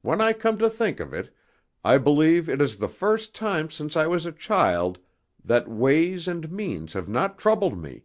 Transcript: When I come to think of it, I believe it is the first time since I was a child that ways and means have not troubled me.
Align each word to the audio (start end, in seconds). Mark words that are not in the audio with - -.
When 0.00 0.22
I 0.22 0.32
come 0.32 0.56
to 0.56 0.70
think 0.70 1.00
of 1.00 1.12
it, 1.12 1.28
I 1.84 1.98
believe 1.98 2.48
it 2.48 2.62
is 2.62 2.78
the 2.78 2.88
first 2.88 3.34
time 3.34 3.68
since 3.68 3.94
I 3.94 4.06
was 4.06 4.24
a 4.24 4.32
child 4.32 4.98
that 5.44 5.68
ways 5.68 6.26
and 6.26 6.50
means 6.50 6.94
have 6.94 7.10
not 7.10 7.38
troubled 7.38 7.76
me. 7.76 8.04